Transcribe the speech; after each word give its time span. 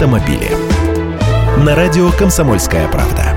автомобили. 0.00 0.48
На 1.62 1.74
радио 1.74 2.10
«Комсомольская 2.12 2.88
правда». 2.88 3.36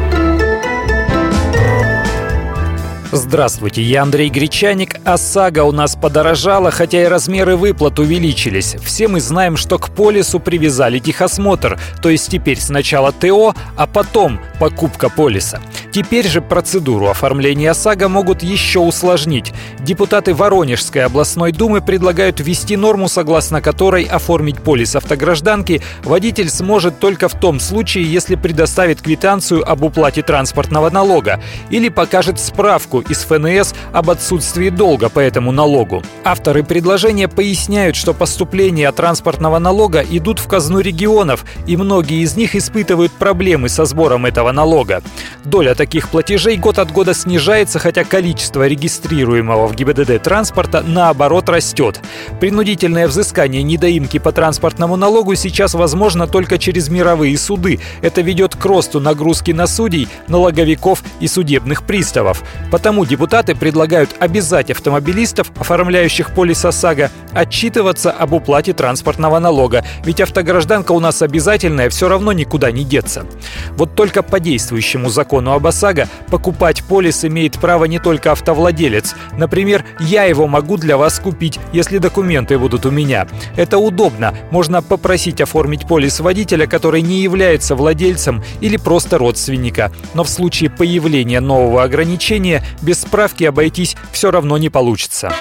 Здравствуйте, 3.12 3.82
я 3.82 4.02
Андрей 4.02 4.30
Гречаник. 4.30 4.96
ОСАГО 5.04 5.66
у 5.66 5.74
нас 5.74 5.98
подорожала, 5.98 6.72
хотя 6.72 7.04
и 7.04 7.06
размеры 7.06 7.58
выплат 7.58 8.00
увеличились. 8.00 8.78
Все 8.82 9.10
мы 9.10 9.20
знаем, 9.20 9.58
что 9.58 9.78
к 9.78 9.90
полису 9.90 10.40
привязали 10.40 11.00
техосмотр, 11.00 11.78
то 12.02 12.10
есть 12.10 12.32
теперь 12.32 12.60
сначала 12.60 13.12
ТО, 13.12 13.54
а 13.76 13.86
потом 13.86 14.40
покупка 14.58 15.10
полиса. 15.10 15.60
Теперь 15.94 16.28
же 16.28 16.42
процедуру 16.42 17.08
оформления 17.08 17.70
ОСАГО 17.70 18.10
могут 18.10 18.42
еще 18.42 18.80
усложнить. 18.80 19.54
Депутаты 19.78 20.34
Воронежской 20.34 21.06
областной 21.06 21.52
думы 21.52 21.82
предлагают 21.82 22.40
ввести 22.40 22.76
норму, 22.76 23.08
согласно 23.08 23.62
которой 23.62 24.04
оформить 24.06 24.58
полис 24.58 24.96
автогражданки 24.96 25.84
водитель 26.04 26.50
сможет 26.50 26.98
только 26.98 27.30
в 27.30 27.40
том 27.40 27.60
случае, 27.60 28.12
если 28.12 28.34
предоставит 28.34 29.04
квитанцию 29.04 29.70
об 29.70 29.84
уплате 29.84 30.24
транспортного 30.24 30.90
налога 30.90 31.40
или 31.70 31.90
покажет 31.90 32.40
справку 32.40 33.02
из 33.02 33.20
ФНС 33.20 33.76
об 33.92 34.10
отсутствии 34.10 34.70
долга 34.70 35.10
по 35.10 35.20
этому 35.20 35.52
налогу. 35.52 36.02
Авторы 36.24 36.64
предложения 36.64 37.28
поясняют, 37.28 37.96
что 37.96 38.16
поступления 38.16 38.92
транспортного 38.92 39.60
налога 39.60 40.02
идут 40.02 40.40
в 40.40 40.48
казну 40.48 40.80
регионов, 40.80 41.46
и 41.68 41.78
многие 41.78 42.24
из 42.24 42.36
них 42.36 42.56
испытывают 42.56 43.12
проблемы 43.12 43.70
со 43.70 43.86
сбором 43.86 44.26
этого 44.26 44.52
налога. 44.52 45.04
Доля 45.46 45.76
таких 45.84 46.08
платежей 46.08 46.56
год 46.56 46.80
от 46.80 46.94
года 46.94 47.14
снижается, 47.14 47.78
хотя 47.78 48.06
количество 48.06 48.66
регистрируемого 48.66 49.68
в 49.68 49.76
ГИБДД 49.76 50.24
транспорта 50.24 50.82
наоборот 50.82 51.50
растет. 51.50 52.00
Принудительное 52.40 53.06
взыскание 53.06 53.64
недоимки 53.64 54.18
по 54.18 54.32
транспортному 54.32 54.96
налогу 54.96 55.36
сейчас 55.36 55.74
возможно 55.74 56.26
только 56.26 56.58
через 56.58 56.88
мировые 56.88 57.38
суды. 57.38 57.82
Это 58.02 58.22
ведет 58.22 58.56
к 58.56 58.64
росту 58.64 59.02
нагрузки 59.02 59.52
на 59.52 59.68
судей, 59.68 60.08
налоговиков 60.30 61.04
и 61.20 61.28
судебных 61.28 61.84
приставов. 61.84 62.44
Потому 62.72 63.04
депутаты 63.04 63.54
предлагают 63.54 64.12
обязать 64.20 64.72
автомобилистов, 64.72 65.52
оформляющих 65.60 66.34
полис 66.34 66.64
ОСАГО, 66.64 67.12
отчитываться 67.34 68.10
об 68.10 68.32
уплате 68.32 68.72
транспортного 68.72 69.40
налога, 69.40 69.84
ведь 70.06 70.22
автогражданка 70.22 70.94
у 70.94 71.02
нас 71.02 71.22
обязательная, 71.22 71.90
все 71.90 72.08
равно 72.08 72.32
никуда 72.32 72.72
не 72.72 72.86
деться. 72.86 73.26
Вот 73.72 73.96
только 73.96 74.24
по 74.24 74.40
действующему 74.40 75.10
закону 75.10 75.52
об 75.52 75.68
ОСАГО 75.74 76.08
покупать 76.30 76.84
полис 76.84 77.26
имеет 77.26 77.60
право 77.60 77.86
не 77.86 77.98
только 77.98 78.32
автовладелец. 78.32 79.16
Например, 79.36 79.84
я 80.00 80.26
его 80.26 80.48
могу 80.48 80.78
для 80.78 80.98
вас 80.98 81.20
купить, 81.20 81.60
если 81.74 81.98
документы 81.98 82.60
будут 82.60 82.86
у 82.86 82.92
меня. 82.92 83.28
Это 83.58 83.80
удобно. 83.80 84.34
Можно 84.52 84.84
попросить 84.84 85.42
оформить 85.42 85.88
полис 85.88 86.20
водителя, 86.20 86.68
который 86.68 87.02
не 87.02 87.22
является 87.22 87.76
владельцем 87.76 88.44
или 88.62 88.78
просто 88.78 89.18
родственника. 89.18 89.92
Но 90.14 90.24
в 90.24 90.30
случае 90.30 90.70
появления 90.70 91.40
нового 91.40 91.84
ограничения 91.84 92.64
без 92.82 93.02
справки 93.02 93.44
обойтись 93.44 93.96
все 94.12 94.30
равно 94.30 94.58
не 94.60 94.70
получится. 94.70 95.34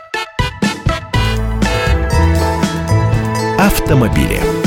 Автомобили. 3.58 4.62